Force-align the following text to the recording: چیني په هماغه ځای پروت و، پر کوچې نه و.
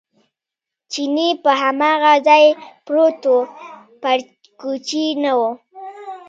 چیني 0.91 1.27
په 1.43 1.51
هماغه 1.61 2.13
ځای 2.27 2.45
پروت 2.85 3.21
و، 3.33 3.37
پر 4.01 4.17
کوچې 4.61 5.05
نه 5.23 5.31
و. 5.37 5.39